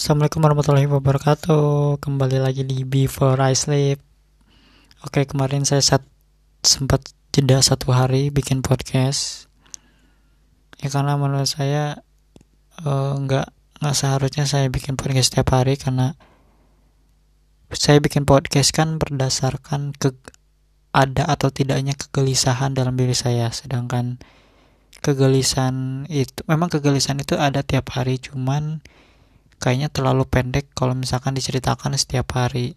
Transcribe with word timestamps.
Assalamualaikum 0.00 0.40
warahmatullahi 0.40 0.88
wabarakatuh. 0.88 2.00
Kembali 2.00 2.40
lagi 2.40 2.64
di 2.64 2.88
Before 2.88 3.36
I 3.36 3.52
Sleep. 3.52 4.00
Oke, 5.04 5.28
kemarin 5.28 5.68
saya 5.68 5.84
sat, 5.84 6.00
sempat 6.64 7.12
jeda 7.36 7.60
satu 7.60 7.92
hari 7.92 8.32
bikin 8.32 8.64
podcast. 8.64 9.52
Ya 10.80 10.88
karena 10.88 11.20
menurut 11.20 11.44
saya 11.44 12.00
uh, 12.80 13.12
nggak 13.12 13.52
nggak 13.84 13.92
seharusnya 13.92 14.48
saya 14.48 14.72
bikin 14.72 14.96
podcast 14.96 15.36
setiap 15.36 15.52
hari 15.52 15.76
karena 15.76 16.16
saya 17.68 18.00
bikin 18.00 18.24
podcast 18.24 18.72
kan 18.72 18.96
berdasarkan 18.96 19.92
ke 19.92 20.16
ada 20.96 21.28
atau 21.28 21.52
tidaknya 21.52 21.92
kegelisahan 21.92 22.72
dalam 22.72 22.96
diri 22.96 23.12
saya 23.12 23.52
sedangkan 23.52 24.16
kegelisahan 25.04 26.08
itu 26.08 26.40
memang 26.48 26.72
kegelisahan 26.72 27.20
itu 27.20 27.36
ada 27.36 27.60
tiap 27.60 27.92
hari 27.92 28.16
cuman 28.16 28.80
kayaknya 29.60 29.92
terlalu 29.92 30.24
pendek 30.24 30.72
kalau 30.72 30.96
misalkan 30.96 31.36
diceritakan 31.36 31.94
setiap 31.94 32.32
hari. 32.32 32.74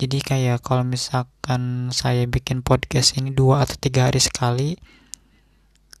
Jadi 0.00 0.18
kayak 0.24 0.64
kalau 0.64 0.82
misalkan 0.82 1.92
saya 1.92 2.24
bikin 2.24 2.64
podcast 2.64 3.14
ini 3.20 3.30
dua 3.30 3.62
atau 3.62 3.76
tiga 3.76 4.08
hari 4.08 4.18
sekali 4.18 4.74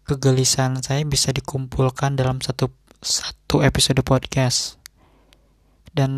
kegelisahan 0.02 0.82
saya 0.82 1.06
bisa 1.06 1.30
dikumpulkan 1.30 2.18
dalam 2.18 2.42
satu 2.42 2.72
satu 2.98 3.60
episode 3.62 4.00
podcast. 4.02 4.80
Dan 5.92 6.12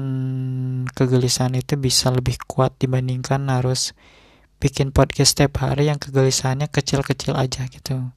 kegelisahan 0.95 1.59
itu 1.59 1.75
bisa 1.75 2.15
lebih 2.15 2.39
kuat 2.47 2.79
dibandingkan 2.79 3.51
harus 3.51 3.91
bikin 4.63 4.95
podcast 4.95 5.35
setiap 5.35 5.67
hari 5.67 5.91
yang 5.91 5.99
kegelisahannya 5.99 6.71
kecil-kecil 6.71 7.35
aja 7.35 7.67
gitu. 7.67 8.15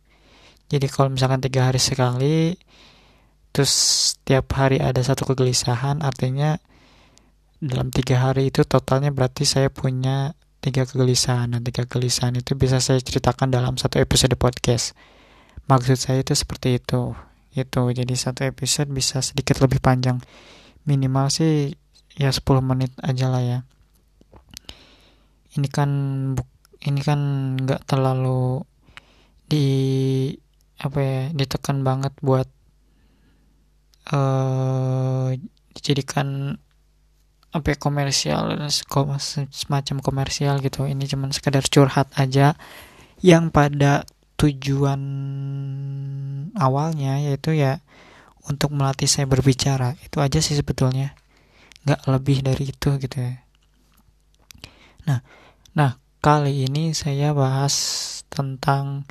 Jadi 0.70 0.86
kalau 0.86 1.10
misalkan 1.10 1.42
tiga 1.42 1.66
hari 1.68 1.82
sekali 1.82 2.54
terus 3.58 3.74
setiap 4.14 4.54
hari 4.54 4.78
ada 4.78 5.02
satu 5.02 5.26
kegelisahan 5.34 6.06
artinya 6.06 6.62
dalam 7.58 7.90
tiga 7.90 8.22
hari 8.22 8.54
itu 8.54 8.62
totalnya 8.62 9.10
berarti 9.10 9.42
saya 9.42 9.74
punya 9.74 10.38
tiga 10.62 10.86
kegelisahan. 10.86 11.58
Dan 11.58 11.66
tiga 11.66 11.90
kegelisahan 11.90 12.38
itu 12.38 12.54
bisa 12.54 12.78
saya 12.78 13.02
ceritakan 13.02 13.50
dalam 13.50 13.80
satu 13.80 13.98
episode 13.98 14.38
podcast. 14.38 14.94
Maksud 15.66 15.98
saya 15.98 16.22
itu 16.22 16.38
seperti 16.38 16.80
itu 16.80 17.18
itu 17.58 17.82
jadi 17.90 18.14
satu 18.14 18.46
episode 18.46 18.94
bisa 18.94 19.26
sedikit 19.26 19.58
lebih 19.66 19.82
panjang. 19.82 20.22
Minimal 20.86 21.34
sih 21.34 21.74
ya 22.14 22.30
10 22.30 22.46
menit 22.62 22.94
aja 23.02 23.34
lah 23.34 23.42
ya. 23.42 23.60
Ini 25.58 25.68
kan 25.74 25.90
ini 26.86 27.02
kan 27.02 27.20
nggak 27.58 27.90
terlalu 27.90 28.62
di 29.50 29.66
apa 30.78 31.00
ya 31.02 31.22
ditekan 31.34 31.82
banget 31.82 32.14
buat 32.22 32.46
uh, 34.12 35.34
dijadikan 35.76 36.58
apa 37.52 37.74
ya, 37.74 37.78
komersial 37.80 38.54
semacam 39.50 39.98
komersial 40.04 40.60
gitu. 40.60 40.86
Ini 40.86 41.04
cuman 41.08 41.32
sekedar 41.32 41.64
curhat 41.68 42.12
aja. 42.20 42.56
Yang 43.24 43.44
pada 43.50 43.92
tujuan 44.38 45.02
awalnya 46.54 47.18
yaitu 47.18 47.58
ya 47.58 47.82
untuk 48.46 48.76
melatih 48.76 49.10
saya 49.10 49.26
berbicara. 49.26 49.98
Itu 50.06 50.22
aja 50.22 50.38
sih 50.40 50.54
sebetulnya. 50.54 51.18
Nggak 51.88 52.02
lebih 52.06 52.38
dari 52.46 52.64
itu 52.70 52.90
gitu 53.02 53.18
ya. 53.18 53.42
Nah 55.08 55.20
nah 55.74 55.98
kali 56.22 56.68
ini 56.68 56.92
saya 56.94 57.34
bahas 57.34 57.74
tentang 58.28 59.08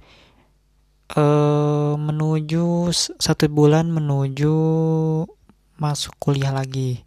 uh, 1.17 1.95
menuju 1.97 2.93
satu 3.17 3.49
bulan 3.49 3.89
menuju 3.91 4.55
masuk 5.81 6.15
kuliah 6.21 6.53
lagi. 6.53 7.03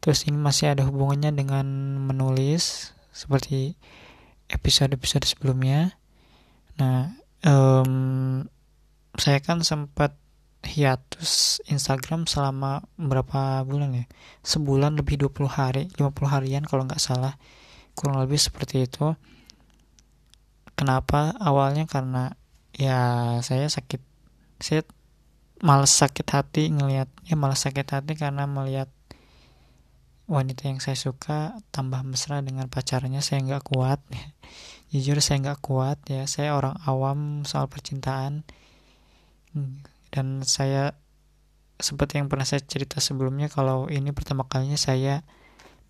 Terus 0.00 0.24
ini 0.24 0.38
masih 0.40 0.72
ada 0.72 0.88
hubungannya 0.88 1.34
dengan 1.36 1.66
menulis 2.08 2.96
seperti 3.12 3.76
episode-episode 4.48 5.28
sebelumnya. 5.28 5.98
Nah 6.80 7.12
um, 7.44 8.46
saya 9.18 9.44
kan 9.44 9.60
sempat 9.60 10.16
hiatus 10.64 11.60
Instagram 11.68 12.24
selama 12.24 12.84
berapa 12.96 13.64
bulan 13.68 13.92
ya? 13.92 14.04
Sebulan 14.40 14.96
lebih 14.96 15.20
20 15.20 15.50
hari 15.50 15.82
50 15.98 16.32
harian 16.32 16.64
kalau 16.64 16.88
nggak 16.88 17.02
salah. 17.02 17.36
Kurang 17.92 18.22
lebih 18.22 18.40
seperti 18.40 18.88
itu. 18.88 19.12
Kenapa? 20.72 21.36
Awalnya 21.36 21.84
karena 21.84 22.39
ya 22.80 23.00
saya 23.44 23.68
sakit 23.68 24.00
saya 24.56 24.82
malas 25.60 25.92
sakit 25.92 26.24
hati 26.32 26.72
ngelihat 26.72 27.12
ya 27.28 27.36
malas 27.36 27.60
sakit 27.68 27.84
hati 27.84 28.16
karena 28.16 28.48
melihat 28.48 28.88
wanita 30.30 30.70
yang 30.70 30.78
saya 30.78 30.94
suka 30.94 31.58
tambah 31.74 32.00
mesra 32.06 32.38
dengan 32.40 32.70
pacarnya 32.70 33.18
saya 33.18 33.42
nggak 33.42 33.66
kuat. 33.66 33.98
Jujur 34.94 35.18
saya 35.18 35.42
nggak 35.42 35.60
kuat 35.60 35.98
ya. 36.06 36.22
Saya 36.30 36.54
orang 36.54 36.78
awam 36.86 37.42
soal 37.42 37.66
percintaan. 37.66 38.46
Dan 40.14 40.46
saya 40.46 40.94
seperti 41.82 42.22
yang 42.22 42.30
pernah 42.30 42.46
saya 42.46 42.62
cerita 42.62 43.02
sebelumnya 43.02 43.50
kalau 43.50 43.90
ini 43.90 44.14
pertama 44.14 44.46
kalinya 44.46 44.78
saya 44.78 45.26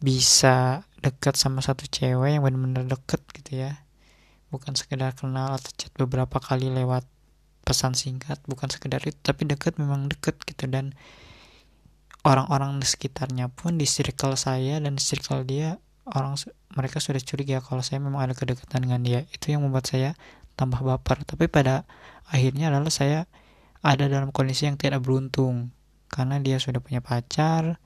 bisa 0.00 0.88
dekat 1.04 1.36
sama 1.36 1.60
satu 1.60 1.84
cewek 1.84 2.40
yang 2.40 2.40
benar-benar 2.40 2.88
deket 2.88 3.20
gitu 3.36 3.68
ya 3.68 3.84
bukan 4.50 4.74
sekedar 4.74 5.14
kenal 5.14 5.56
atau 5.56 5.70
chat 5.74 5.90
beberapa 5.94 6.42
kali 6.42 6.68
lewat 6.68 7.06
pesan 7.62 7.94
singkat 7.94 8.42
bukan 8.50 8.66
sekedar 8.66 8.98
itu 9.06 9.16
tapi 9.22 9.46
deket 9.46 9.78
memang 9.78 10.10
deket 10.10 10.38
gitu. 10.44 10.66
Dan 10.66 10.92
orang-orang 12.26 12.82
di 12.82 12.86
sekitarnya 12.86 13.48
pun 13.48 13.78
di 13.78 13.86
circle 13.86 14.34
saya 14.36 14.82
dan 14.82 14.98
di 14.98 15.02
circle 15.02 15.46
dia 15.46 15.78
orang 16.10 16.34
mereka 16.74 16.98
sudah 16.98 17.22
curiga 17.22 17.62
kalau 17.62 17.80
saya 17.80 18.02
memang 18.02 18.20
ada 18.26 18.34
kedekatan 18.34 18.90
dengan 18.90 19.00
dia. 19.06 19.20
Itu 19.30 19.54
yang 19.54 19.62
membuat 19.62 19.86
saya 19.88 20.18
tambah 20.58 20.82
baper. 20.82 21.22
Tapi 21.24 21.46
pada 21.46 21.88
akhirnya 22.28 22.74
adalah 22.74 22.90
saya 22.90 23.30
ada 23.80 24.10
dalam 24.10 24.34
kondisi 24.34 24.66
yang 24.66 24.76
tidak 24.76 25.00
beruntung. 25.00 25.72
Karena 26.10 26.42
dia 26.42 26.58
sudah 26.58 26.82
punya 26.82 26.98
pacar 26.98 27.78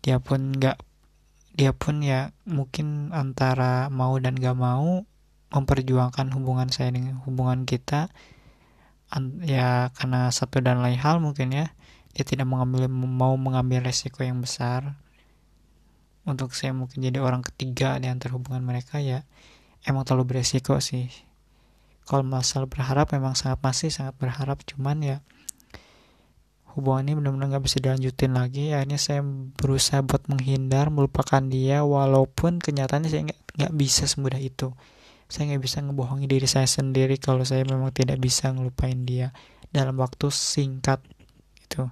dia 0.00 0.16
pun 0.16 0.56
nggak 0.56 0.80
dia 1.52 1.76
pun 1.76 2.00
ya 2.00 2.32
mungkin 2.48 3.12
antara 3.12 3.92
mau 3.92 4.16
dan 4.16 4.38
gak 4.38 4.56
mau 4.56 5.04
memperjuangkan 5.50 6.30
hubungan 6.34 6.70
saya 6.70 6.94
dengan 6.94 7.18
hubungan 7.26 7.66
kita 7.66 8.10
ya 9.42 9.90
karena 9.98 10.30
satu 10.30 10.62
dan 10.62 10.78
lain 10.78 10.94
hal 11.02 11.18
mungkin 11.18 11.50
ya 11.50 11.74
dia 12.14 12.22
tidak 12.26 12.46
mengambil 12.46 12.86
mau 12.90 13.34
mengambil 13.34 13.86
resiko 13.86 14.22
yang 14.22 14.38
besar. 14.42 14.98
Untuk 16.26 16.54
saya 16.54 16.70
mungkin 16.70 17.02
jadi 17.02 17.18
orang 17.18 17.42
ketiga 17.42 17.98
di 17.98 18.06
antara 18.06 18.38
hubungan 18.38 18.62
mereka 18.62 19.02
ya 19.02 19.26
emang 19.82 20.06
terlalu 20.06 20.36
beresiko 20.36 20.78
sih. 20.78 21.10
Kalau 22.06 22.26
masalah 22.26 22.66
berharap 22.66 23.14
memang 23.14 23.38
sangat 23.38 23.62
masih 23.62 23.90
sangat 23.90 24.14
berharap 24.18 24.62
cuman 24.66 24.98
ya 25.02 25.16
hubungan 26.74 27.10
ini 27.10 27.14
benar-benar 27.18 27.46
nggak 27.58 27.64
bisa 27.66 27.78
dilanjutin 27.82 28.32
lagi. 28.34 28.70
Akhirnya 28.74 28.98
saya 28.98 29.22
berusaha 29.58 30.02
buat 30.06 30.26
menghindar 30.30 30.90
melupakan 30.90 31.42
dia 31.42 31.82
walaupun 31.82 32.62
kenyataannya 32.62 33.10
saya 33.10 33.22
nggak 33.30 33.74
bisa 33.74 34.06
semudah 34.06 34.38
itu 34.38 34.70
saya 35.30 35.54
nggak 35.54 35.62
bisa 35.62 35.78
ngebohongi 35.80 36.26
diri 36.26 36.50
saya 36.50 36.66
sendiri 36.66 37.16
kalau 37.22 37.46
saya 37.46 37.62
memang 37.62 37.94
tidak 37.94 38.18
bisa 38.18 38.50
ngelupain 38.50 39.06
dia 39.06 39.30
dalam 39.70 39.94
waktu 40.02 40.26
singkat 40.28 40.98
itu 41.62 41.86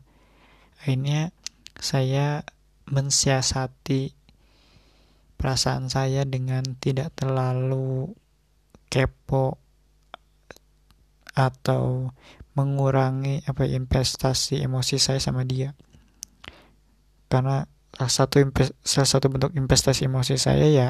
akhirnya 0.82 1.31
saya 1.78 2.43
mensiasati 2.91 4.19
perasaan 5.38 5.87
saya 5.87 6.26
dengan 6.26 6.66
tidak 6.82 7.15
terlalu 7.15 8.10
kepo 8.91 9.62
atau 11.38 12.10
mengurangi 12.59 13.47
apa 13.47 13.70
investasi 13.70 14.59
emosi 14.66 14.99
saya 14.99 15.22
sama 15.22 15.47
dia. 15.47 15.79
Karena 17.31 17.62
salah 17.94 18.11
satu 18.11 18.43
salah 18.82 19.08
satu 19.08 19.31
bentuk 19.31 19.55
investasi 19.55 20.11
emosi 20.11 20.34
saya 20.34 20.67
ya 20.67 20.88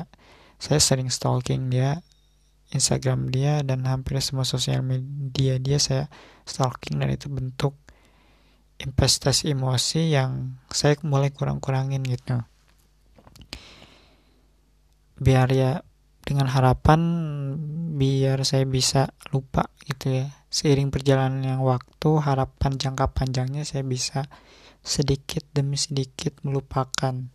saya 0.57 0.81
sering 0.81 1.13
stalking 1.13 1.69
dia 1.69 2.01
Instagram 2.69 3.33
dia 3.33 3.65
dan 3.65 3.89
hampir 3.89 4.21
semua 4.21 4.45
sosial 4.45 4.85
media 4.85 5.57
dia 5.57 5.81
saya 5.81 6.13
stalking 6.45 7.01
dan 7.01 7.09
itu 7.09 7.33
bentuk 7.33 7.73
investasi 8.79 9.51
emosi 9.51 10.15
yang 10.15 10.61
saya 10.71 10.95
mulai 11.03 11.35
kurang-kurangin 11.35 12.05
gitu. 12.07 12.39
Biar 15.19 15.51
ya 15.51 15.83
dengan 16.23 16.47
harapan 16.47 17.01
biar 17.99 18.45
saya 18.47 18.69
bisa 18.69 19.11
lupa 19.35 19.67
gitu 19.89 20.23
ya. 20.23 20.27
Seiring 20.49 20.93
perjalanan 20.93 21.61
waktu 21.61 22.11
harapan 22.21 22.79
jangka 22.79 23.13
panjangnya 23.13 23.65
saya 23.65 23.83
bisa 23.85 24.29
sedikit 24.85 25.45
demi 25.51 25.77
sedikit 25.77 26.39
melupakan. 26.47 27.33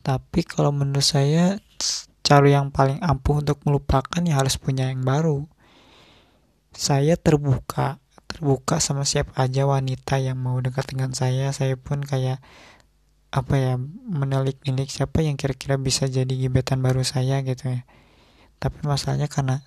Tapi 0.00 0.40
kalau 0.48 0.72
menurut 0.72 1.04
saya 1.04 1.60
cara 2.30 2.46
yang 2.46 2.70
paling 2.70 3.02
ampuh 3.02 3.42
untuk 3.42 3.58
melupakan 3.66 4.22
ya 4.22 4.38
harus 4.38 4.54
punya 4.54 4.86
yang 4.86 5.02
baru. 5.02 5.50
Saya 6.70 7.18
terbuka 7.18 7.98
terbuka 8.30 8.78
sama 8.78 9.02
siapa 9.02 9.34
aja 9.34 9.66
wanita 9.66 10.22
yang 10.22 10.38
mau 10.38 10.62
dekat 10.62 10.94
dengan 10.94 11.10
saya. 11.10 11.50
Saya 11.50 11.74
pun 11.74 12.06
kayak 12.06 12.38
apa 13.34 13.54
ya 13.58 13.74
menelik-nilik 14.06 14.86
siapa 14.86 15.26
yang 15.26 15.34
kira-kira 15.34 15.74
bisa 15.74 16.06
jadi 16.06 16.30
gebetan 16.30 16.78
baru 16.78 17.02
saya 17.02 17.42
gitu 17.42 17.66
ya. 17.66 17.82
Tapi 18.62 18.78
masalahnya 18.86 19.26
karena 19.26 19.66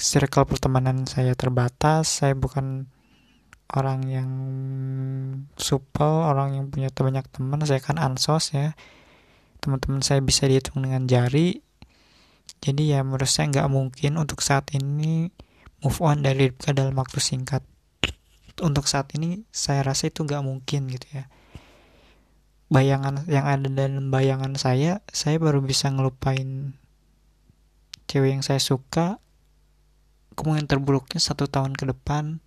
circle 0.00 0.48
pertemanan 0.48 1.04
saya 1.04 1.36
terbatas 1.36 2.24
saya 2.24 2.32
bukan 2.32 2.88
orang 3.68 4.00
yang 4.08 4.30
supel 5.60 6.24
orang 6.24 6.56
yang 6.56 6.66
punya 6.72 6.88
banyak 6.88 7.28
teman 7.28 7.60
saya 7.68 7.84
kan 7.84 8.00
ansos 8.00 8.56
ya. 8.56 8.72
Teman-teman 9.60 10.00
saya 10.00 10.24
bisa 10.24 10.48
dihitung 10.48 10.80
dengan 10.80 11.04
jari 11.04 11.67
jadi 12.58 12.98
ya 12.98 13.00
menurut 13.06 13.30
saya 13.30 13.52
nggak 13.52 13.70
mungkin 13.70 14.18
untuk 14.18 14.42
saat 14.42 14.72
ini 14.74 15.30
move 15.84 15.98
on 16.02 16.26
dari 16.26 16.50
Ripka 16.50 16.74
dalam 16.74 16.96
waktu 16.98 17.22
singkat. 17.22 17.62
Untuk 18.58 18.90
saat 18.90 19.14
ini 19.14 19.46
saya 19.54 19.86
rasa 19.86 20.10
itu 20.10 20.26
nggak 20.26 20.42
mungkin 20.42 20.90
gitu 20.90 21.06
ya. 21.14 21.30
Bayangan 22.68 23.24
yang 23.30 23.46
ada 23.46 23.70
dalam 23.70 24.10
bayangan 24.10 24.58
saya 24.58 25.00
saya 25.14 25.38
baru 25.38 25.62
bisa 25.62 25.88
ngelupain 25.88 26.76
cewek 28.10 28.36
yang 28.36 28.44
saya 28.44 28.58
suka 28.58 29.22
kemungkinan 30.34 30.68
terburuknya 30.68 31.22
satu 31.22 31.46
tahun 31.46 31.78
ke 31.78 31.88
depan 31.94 32.42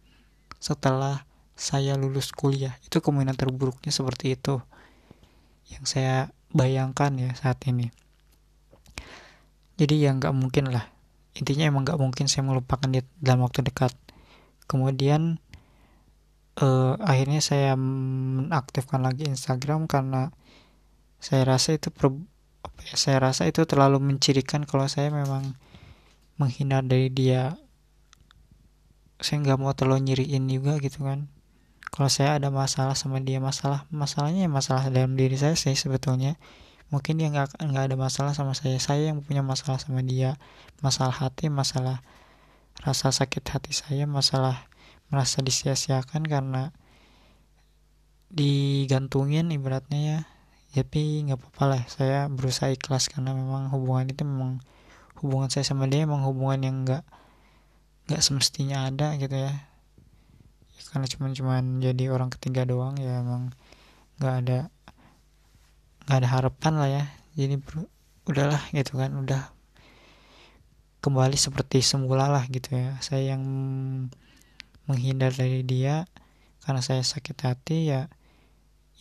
setelah 0.60 1.24
saya 1.56 1.96
lulus 1.96 2.36
kuliah. 2.36 2.76
Itu 2.84 3.00
kemungkinan 3.00 3.40
terburuknya 3.40 3.96
seperti 3.96 4.36
itu 4.36 4.60
yang 5.72 5.88
saya 5.88 6.36
bayangkan 6.52 7.16
ya 7.16 7.32
saat 7.32 7.64
ini 7.72 7.96
jadi 9.80 10.10
ya 10.10 10.12
nggak 10.16 10.34
mungkin 10.36 10.72
lah. 10.72 10.92
Intinya 11.38 11.70
emang 11.72 11.88
nggak 11.88 12.00
mungkin 12.00 12.26
saya 12.28 12.44
melupakan 12.44 12.88
dia 12.92 13.04
dalam 13.24 13.48
waktu 13.48 13.64
dekat. 13.64 13.96
Kemudian 14.68 15.40
uh, 16.60 17.00
akhirnya 17.00 17.40
saya 17.40 17.80
menaktifkan 17.80 19.00
lagi 19.04 19.28
Instagram 19.28 19.88
karena 19.88 20.36
saya 21.22 21.46
rasa 21.48 21.78
itu 21.78 21.94
per, 21.94 22.12
ya, 22.84 22.96
saya 22.98 23.22
rasa 23.22 23.48
itu 23.48 23.64
terlalu 23.64 24.02
mencirikan 24.02 24.68
kalau 24.68 24.90
saya 24.90 25.14
memang 25.14 25.56
menghindar 26.36 26.84
dari 26.84 27.08
dia. 27.08 27.56
Saya 29.22 29.38
nggak 29.46 29.60
mau 29.62 29.72
terlalu 29.78 30.12
nyiriin 30.12 30.50
juga 30.50 30.82
gitu 30.82 31.06
kan. 31.06 31.30
Kalau 31.92 32.10
saya 32.10 32.40
ada 32.40 32.50
masalah 32.50 32.96
sama 32.96 33.20
dia 33.22 33.38
masalah 33.44 33.84
masalahnya 33.92 34.48
ya 34.48 34.52
masalah 34.52 34.88
dalam 34.88 35.20
diri 35.20 35.36
saya 35.36 35.60
sih 35.60 35.76
sebetulnya 35.76 36.40
mungkin 36.92 37.18
dia 37.18 37.32
nggak 37.32 37.58
nggak 37.58 37.84
ada 37.92 37.96
masalah 37.98 38.36
sama 38.36 38.54
saya. 38.54 38.78
Saya 38.78 39.10
yang 39.16 39.24
punya 39.24 39.42
masalah 39.42 39.80
sama 39.80 40.04
dia. 40.04 40.36
Masalah 40.84 41.16
hati 41.16 41.48
masalah 41.48 42.04
rasa 42.84 43.12
sakit 43.14 43.44
hati 43.48 43.72
saya 43.76 44.08
masalah 44.10 44.68
merasa 45.12 45.44
disia-siakan 45.44 46.24
karena 46.28 46.76
digantungin 48.30 49.50
ibaratnya 49.56 50.00
ya. 50.04 50.20
Tapi 50.84 51.26
nggak 51.28 51.40
apa-apa 51.40 51.64
lah. 51.66 51.82
Saya 51.88 52.28
berusaha 52.28 52.70
ikhlas 52.70 53.08
karena 53.08 53.32
memang 53.32 53.72
hubungan 53.72 54.12
itu 54.12 54.24
memang 54.28 54.60
hubungan 55.24 55.48
saya 55.54 55.64
sama 55.64 55.86
dia 55.86 56.04
memang 56.04 56.26
hubungan 56.26 56.60
yang 56.66 56.76
nggak 56.84 57.04
nggak 58.10 58.22
semestinya 58.26 58.90
ada 58.90 59.14
gitu 59.22 59.38
ya, 59.38 59.54
ya 60.74 60.82
karena 60.90 61.06
cuman 61.06 61.32
cuman 61.38 61.64
jadi 61.80 62.10
orang 62.10 62.34
ketiga 62.34 62.66
doang 62.66 62.98
ya 62.98 63.22
emang 63.22 63.54
nggak 64.18 64.36
ada 64.44 64.60
nggak 66.06 66.18
ada 66.22 66.30
harapan 66.30 66.74
lah 66.78 66.90
ya. 66.90 67.04
Jadi 67.38 67.56
udahlah 68.28 68.62
gitu 68.74 69.00
kan 69.00 69.16
udah 69.18 69.52
kembali 71.02 71.38
seperti 71.38 71.82
semula 71.82 72.30
lah 72.30 72.46
gitu 72.48 72.78
ya. 72.78 72.98
Saya 73.02 73.34
yang 73.36 73.44
menghindar 74.86 75.34
dari 75.34 75.66
dia 75.66 76.06
karena 76.62 76.82
saya 76.86 77.02
sakit 77.02 77.38
hati 77.42 77.90
ya 77.90 78.10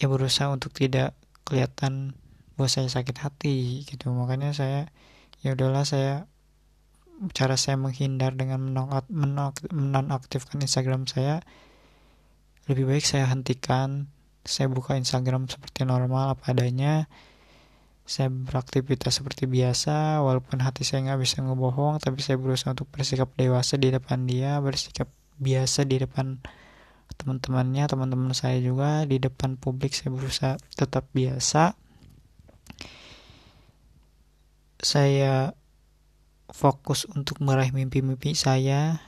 ya 0.00 0.06
berusaha 0.08 0.48
untuk 0.48 0.72
tidak 0.72 1.12
kelihatan 1.44 2.16
bahwa 2.56 2.68
saya 2.72 2.88
sakit 2.88 3.16
hati 3.20 3.84
gitu. 3.84 4.08
Makanya 4.12 4.56
saya 4.56 4.88
ya 5.44 5.52
udahlah 5.56 5.84
saya 5.84 6.28
cara 7.36 7.60
saya 7.60 7.76
menghindar 7.76 8.32
dengan 8.32 8.72
menonaktifkan 9.12 10.64
Instagram 10.64 11.04
saya 11.04 11.44
lebih 12.64 12.88
baik 12.88 13.04
saya 13.04 13.28
hentikan 13.28 14.08
saya 14.44 14.66
buka 14.72 14.96
Instagram 14.96 15.46
seperti 15.46 15.84
normal 15.84 16.36
apa 16.36 16.52
adanya. 16.52 17.06
Saya 18.08 18.26
beraktivitas 18.26 19.22
seperti 19.22 19.46
biasa 19.46 20.18
walaupun 20.24 20.58
hati 20.66 20.82
saya 20.82 21.06
nggak 21.06 21.20
bisa 21.22 21.46
ngebohong 21.46 22.02
tapi 22.02 22.18
saya 22.18 22.42
berusaha 22.42 22.74
untuk 22.74 22.90
bersikap 22.90 23.30
dewasa 23.38 23.78
di 23.78 23.94
depan 23.94 24.26
dia 24.26 24.58
bersikap 24.58 25.06
biasa 25.38 25.86
di 25.86 26.02
depan 26.02 26.42
teman-temannya 27.16 27.84
teman-teman 27.86 28.32
saya 28.32 28.58
juga. 28.58 29.04
Di 29.04 29.20
depan 29.20 29.60
publik 29.60 29.92
saya 29.92 30.10
berusaha 30.10 30.54
tetap 30.74 31.06
biasa. 31.12 31.76
Saya 34.80 35.52
fokus 36.50 37.06
untuk 37.12 37.38
meraih 37.44 37.70
mimpi-mimpi 37.70 38.34
saya. 38.34 38.98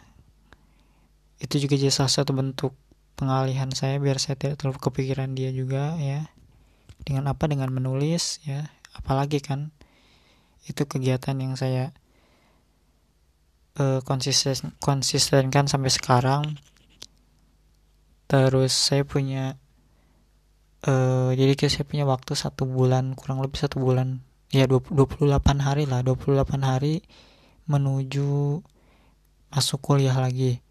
Itu 1.43 1.59
juga 1.59 1.75
jadi 1.75 1.91
salah 1.91 2.13
satu 2.13 2.37
bentuk 2.37 2.77
pengalihan 3.15 3.71
saya 3.73 4.01
biar 4.01 4.19
saya 4.19 4.37
tidak 4.39 4.61
terlalu 4.61 4.79
kepikiran 4.81 5.33
dia 5.37 5.53
juga 5.55 5.97
ya. 6.01 6.29
Dengan 7.03 7.31
apa? 7.33 7.49
Dengan 7.51 7.71
menulis 7.71 8.41
ya. 8.47 8.71
Apalagi 8.93 9.41
kan 9.41 9.73
itu 10.69 10.87
kegiatan 10.87 11.35
yang 11.39 11.59
saya 11.59 11.91
uh, 13.79 14.01
konsisten 14.05 14.75
konsistenkan 14.79 15.67
sampai 15.67 15.91
sekarang. 15.91 16.59
Terus 18.31 18.73
saya 18.73 19.05
punya 19.05 19.61
uh, 20.89 21.31
jadi 21.35 21.53
kayak 21.59 21.73
saya 21.73 21.85
punya 21.85 22.05
waktu 22.09 22.33
satu 22.33 22.65
bulan 22.65 23.13
kurang 23.13 23.45
lebih 23.45 23.61
satu 23.61 23.83
bulan 23.83 24.25
ya 24.53 24.69
20, 24.69 24.93
28 25.21 25.61
hari 25.61 25.85
lah 25.89 26.05
28 26.05 26.45
hari 26.61 27.05
menuju 27.69 28.61
masuk 29.53 29.81
kuliah 29.85 30.17
lagi. 30.17 30.65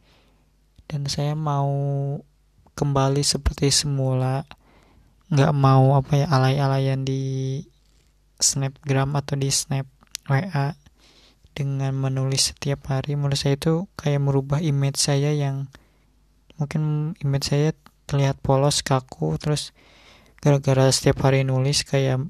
Dan 0.90 1.08
saya 1.08 1.38
mau 1.38 1.72
kembali 2.76 3.22
seperti 3.26 3.72
semula. 3.72 4.48
Nggak 5.32 5.54
mau 5.56 5.96
apa 5.96 6.24
ya 6.24 6.26
alay-alayan 6.28 7.08
di 7.08 7.64
snapgram 8.42 9.16
atau 9.16 9.38
di 9.38 9.48
snap 9.48 9.88
wa 10.28 10.76
dengan 11.52 11.94
menulis 11.96 12.52
setiap 12.52 12.92
hari. 12.92 13.16
Menurut 13.16 13.40
saya 13.40 13.56
itu 13.56 13.88
kayak 14.00 14.24
merubah 14.24 14.60
image 14.64 15.00
saya 15.00 15.32
yang 15.32 15.72
mungkin 16.60 17.14
image 17.24 17.52
saya 17.52 17.76
terlihat 18.08 18.44
polos 18.44 18.84
kaku 18.84 19.40
terus 19.40 19.72
gara-gara 20.44 20.90
setiap 20.92 21.24
hari 21.24 21.48
nulis 21.48 21.88
kayak 21.88 22.28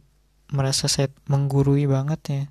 merasa 0.51 0.91
saya 0.91 1.09
menggurui 1.25 1.87
banget 1.87 2.21
ya. 2.27 2.43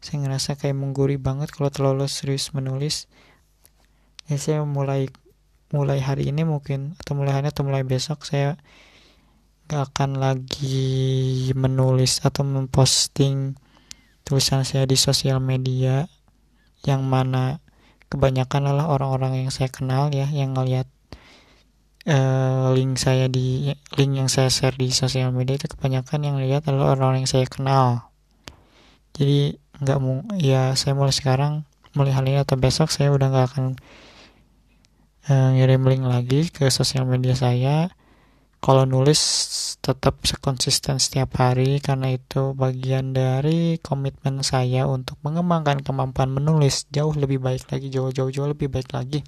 Saya 0.00 0.24
ngerasa 0.24 0.56
kayak 0.56 0.76
menggurui 0.76 1.20
banget 1.20 1.52
kalau 1.52 1.68
terlalu 1.68 2.08
serius 2.08 2.50
menulis. 2.56 3.10
Ya 4.26 4.40
saya 4.40 4.64
mulai 4.66 5.12
mulai 5.76 6.00
hari 6.00 6.32
ini 6.32 6.48
mungkin 6.48 6.96
atau 6.96 7.12
mulai 7.12 7.36
hari 7.36 7.52
atau 7.52 7.68
mulai 7.68 7.84
besok 7.84 8.24
saya 8.24 8.56
gak 9.68 9.92
akan 9.92 10.16
lagi 10.16 11.52
menulis 11.52 12.24
atau 12.24 12.40
memposting 12.48 13.60
tulisan 14.24 14.64
saya 14.64 14.88
di 14.88 14.96
sosial 14.96 15.36
media 15.44 16.08
yang 16.88 17.04
mana 17.04 17.60
kebanyakan 18.08 18.72
adalah 18.72 18.88
orang-orang 18.88 19.44
yang 19.44 19.52
saya 19.52 19.68
kenal 19.68 20.08
ya 20.08 20.30
yang 20.30 20.56
ngelihat 20.56 20.88
uh, 22.06 22.70
link 22.72 22.96
saya 22.96 23.26
di 23.26 23.74
link 23.98 24.12
yang 24.14 24.30
saya 24.30 24.48
share 24.48 24.78
di 24.78 24.94
sosial 24.94 25.34
media 25.34 25.58
itu 25.58 25.66
kebanyakan 25.66 26.22
yang 26.22 26.36
lihat 26.38 26.64
adalah 26.70 26.94
orang-orang 26.94 27.26
yang 27.26 27.30
saya 27.30 27.46
kenal. 27.50 28.14
Jadi 29.18 29.58
nggak 29.82 29.98
mau 30.00 30.24
ya 30.38 30.72
saya 30.78 30.96
mulai 30.96 31.12
sekarang 31.12 31.66
mulai 31.92 32.12
hari 32.14 32.32
ini 32.32 32.40
atau 32.40 32.56
besok 32.56 32.88
saya 32.88 33.12
udah 33.12 33.28
nggak 33.28 33.46
akan 33.52 33.64
uh, 35.30 35.50
ngirim 35.54 35.82
link 35.86 36.04
lagi 36.06 36.48
ke 36.50 36.70
sosial 36.70 37.06
media 37.06 37.34
saya. 37.34 37.90
Kalau 38.56 38.88
nulis 38.88 39.20
tetap 39.78 40.24
sekonsisten 40.26 40.98
setiap 40.98 41.38
hari 41.38 41.78
karena 41.78 42.16
itu 42.16 42.56
bagian 42.56 43.14
dari 43.14 43.78
komitmen 43.78 44.42
saya 44.42 44.88
untuk 44.90 45.20
mengembangkan 45.22 45.84
kemampuan 45.84 46.32
menulis. 46.32 46.88
Jauh 46.90 47.14
lebih 47.14 47.38
baik 47.38 47.68
lagi 47.70 47.92
jauh 47.92 48.10
jauh 48.10 48.32
jauh 48.32 48.48
lebih 48.50 48.66
baik 48.72 48.90
lagi. 48.90 49.22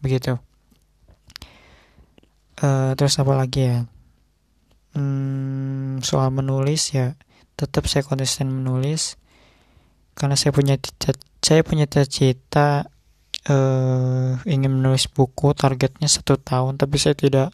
Begitu. 0.00 0.38
Uh, 2.62 2.94
terus 2.94 3.18
apa 3.18 3.34
lagi 3.34 3.68
ya? 3.68 3.78
Hmm, 4.94 6.04
soal 6.04 6.30
menulis 6.30 6.92
ya 6.92 7.16
tetap 7.58 7.86
saya 7.90 8.02
konsisten 8.06 8.48
menulis. 8.48 9.20
Karena 10.12 10.36
saya 10.36 10.52
punya 10.52 10.76
saya 11.40 11.64
punya 11.64 11.88
cita-cita 11.88 12.91
uh, 13.50 14.38
ingin 14.46 14.70
menulis 14.70 15.10
buku 15.10 15.54
targetnya 15.56 16.06
satu 16.06 16.38
tahun 16.38 16.78
tapi 16.78 17.00
saya 17.00 17.16
tidak 17.18 17.50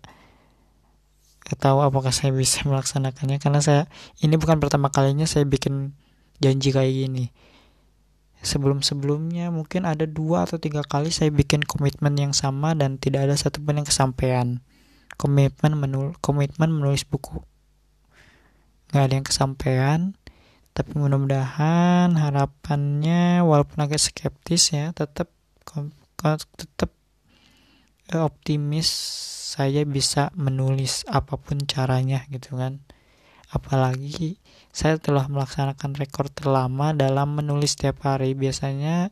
tahu 1.57 1.81
apakah 1.81 2.13
saya 2.13 2.35
bisa 2.35 2.65
melaksanakannya 2.69 3.41
karena 3.41 3.61
saya 3.65 3.83
ini 4.21 4.37
bukan 4.37 4.61
pertama 4.61 4.93
kalinya 4.93 5.25
saya 5.25 5.49
bikin 5.49 5.97
janji 6.43 6.75
kayak 6.75 6.93
gini. 6.93 7.27
Sebelum-sebelumnya 8.39 9.51
mungkin 9.51 9.83
ada 9.83 10.07
dua 10.07 10.47
atau 10.47 10.63
tiga 10.63 10.87
kali 10.87 11.11
saya 11.11 11.27
bikin 11.35 11.67
komitmen 11.67 12.15
yang 12.15 12.31
sama 12.31 12.71
dan 12.79 12.95
tidak 12.95 13.27
ada 13.27 13.35
satupun 13.35 13.83
yang 13.83 13.89
kesampaian. 13.89 14.63
Komitmen 15.19 15.75
menul 15.75 16.15
komitmen 16.23 16.71
menulis 16.71 17.03
buku. 17.03 17.43
Nggak 18.95 19.03
ada 19.03 19.15
yang 19.19 19.27
kesampaian 19.27 20.01
tapi 20.79 20.95
mudah-mudahan 20.95 22.15
harapannya 22.15 23.43
walaupun 23.43 23.83
agak 23.83 23.99
skeptis 23.99 24.71
ya 24.71 24.95
tetap 24.95 25.27
tetap 26.57 26.91
eh, 28.11 28.23
optimis 28.23 28.89
saya 29.49 29.83
bisa 29.89 30.29
menulis 30.37 31.09
apa 31.09 31.37
pun 31.41 31.63
caranya 31.65 32.25
gitu 32.29 32.57
kan. 32.59 32.85
Apalagi 33.49 34.37
saya 34.73 35.01
telah 35.01 35.25
melaksanakan 35.27 35.97
rekor 35.97 36.29
terlama 36.29 36.93
dalam 36.93 37.37
menulis 37.37 37.75
setiap 37.77 38.05
hari. 38.05 38.37
Biasanya 38.37 39.09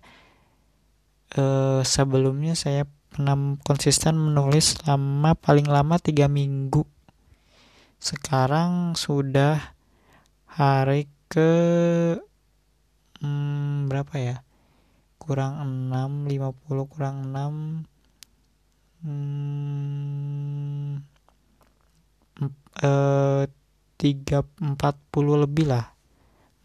eh, 1.35 1.81
sebelumnya 1.85 2.53
saya 2.53 2.85
pernah 3.09 3.57
konsisten 3.65 4.21
menulis 4.21 4.77
selama 4.77 5.33
paling 5.37 5.65
lama 5.65 5.97
tiga 5.97 6.29
minggu. 6.29 6.85
Sekarang 7.97 8.93
sudah 8.93 9.73
hari 10.45 11.09
ke 11.33 11.53
hmm, 13.25 13.89
berapa 13.89 14.15
ya 14.21 14.46
kurang 15.27 15.59
6 15.91 16.31
50 16.31 16.93
kurang 16.93 17.17
6 17.35 17.85
hmm, 19.05 21.03
eh, 22.83 23.45
tiga 23.97 24.45
empat 24.61 24.95
puluh 25.09 25.41
lebih 25.41 25.67
lah. 25.73 25.97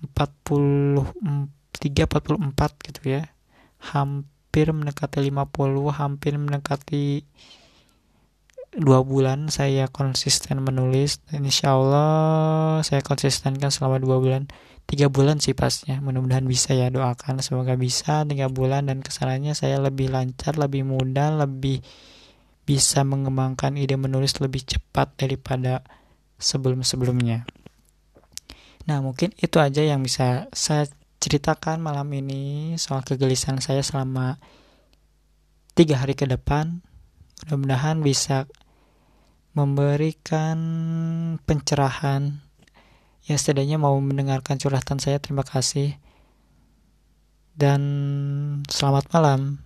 Empat 0.03 0.29
puluh 0.43 1.07
tiga 1.71 2.05
empat 2.09 2.21
puluh 2.25 2.41
empat 2.41 2.71
gitu 2.85 3.01
ya. 3.07 3.23
Hampir 3.81 4.69
mendekati 4.75 5.23
lima 5.23 5.47
puluh 5.47 5.89
hampir 5.95 6.35
mendekati 6.37 7.25
dua 8.71 9.03
bulan 9.03 9.47
saya 9.47 9.87
konsisten 9.87 10.59
menulis. 10.61 11.23
Dan 11.31 11.47
insya 11.47 11.75
Allah 11.75 12.83
saya 12.83 13.01
konsistenkan 13.01 13.71
selama 13.71 13.97
dua 14.03 14.19
bulan 14.19 14.51
tiga 14.91 15.07
bulan 15.07 15.39
sih 15.39 15.55
pasnya 15.55 16.03
mudah-mudahan 16.03 16.43
bisa 16.43 16.75
ya 16.75 16.91
doakan. 16.91 17.39
Semoga 17.39 17.79
bisa 17.79 18.27
tiga 18.27 18.51
bulan 18.51 18.91
dan 18.91 18.99
kesannya 18.99 19.55
saya 19.55 19.79
lebih 19.79 20.11
lancar 20.11 20.59
lebih 20.59 20.83
mudah 20.83 21.31
lebih 21.47 21.79
bisa 22.67 23.07
mengembangkan 23.07 23.79
ide 23.79 23.95
menulis 23.95 24.35
lebih 24.43 24.67
cepat 24.67 25.15
daripada 25.15 25.79
sebelum-sebelumnya. 26.43 27.47
Nah 28.91 28.99
mungkin 28.99 29.31
itu 29.39 29.63
aja 29.63 29.79
yang 29.79 30.03
bisa 30.03 30.51
saya 30.51 30.91
ceritakan 31.23 31.79
malam 31.79 32.11
ini 32.11 32.75
soal 32.75 33.07
kegelisahan 33.07 33.63
saya 33.63 33.79
selama 33.79 34.43
tiga 35.71 36.03
hari 36.03 36.19
ke 36.19 36.27
depan. 36.27 36.83
Mudah-mudahan 37.47 38.03
bisa 38.03 38.43
memberikan 39.55 40.59
pencerahan 41.47 42.50
ya 43.25 43.35
setidaknya 43.37 43.77
mau 43.77 43.97
mendengarkan 44.01 44.57
curhatan 44.57 44.97
saya 44.97 45.17
terima 45.21 45.45
kasih. 45.45 45.97
Dan 47.51 47.81
selamat 48.71 49.11
malam 49.11 49.59